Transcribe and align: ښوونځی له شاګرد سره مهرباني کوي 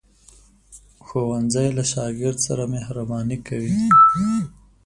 ښوونځی 1.05 1.67
له 1.77 1.83
شاګرد 1.91 2.39
سره 2.47 2.63
مهرباني 2.75 3.37
کوي 3.47 3.75